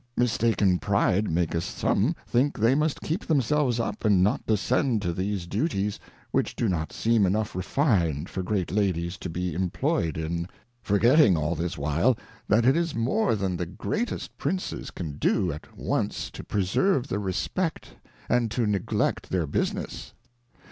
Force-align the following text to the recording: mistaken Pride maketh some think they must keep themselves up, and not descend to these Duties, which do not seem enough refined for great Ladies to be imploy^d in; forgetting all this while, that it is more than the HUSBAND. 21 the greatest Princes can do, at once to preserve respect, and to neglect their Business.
mistaken 0.17 0.79
Pride 0.79 1.29
maketh 1.29 1.63
some 1.63 2.15
think 2.25 2.57
they 2.57 2.73
must 2.73 3.03
keep 3.03 3.23
themselves 3.23 3.79
up, 3.79 4.03
and 4.03 4.23
not 4.23 4.43
descend 4.47 4.99
to 4.99 5.13
these 5.13 5.45
Duties, 5.45 5.99
which 6.31 6.55
do 6.55 6.67
not 6.67 6.91
seem 6.91 7.23
enough 7.23 7.55
refined 7.55 8.27
for 8.27 8.41
great 8.41 8.71
Ladies 8.71 9.15
to 9.19 9.29
be 9.29 9.51
imploy^d 9.55 10.17
in; 10.17 10.47
forgetting 10.81 11.37
all 11.37 11.53
this 11.53 11.77
while, 11.77 12.17
that 12.47 12.65
it 12.65 12.75
is 12.75 12.95
more 12.95 13.35
than 13.35 13.55
the 13.57 13.63
HUSBAND. 13.65 13.77
21 13.77 13.77
the 13.77 13.77
greatest 14.07 14.37
Princes 14.39 14.89
can 14.89 15.17
do, 15.19 15.51
at 15.51 15.77
once 15.77 16.31
to 16.31 16.43
preserve 16.43 17.11
respect, 17.11 17.95
and 18.27 18.49
to 18.49 18.65
neglect 18.65 19.29
their 19.29 19.45
Business. 19.45 20.15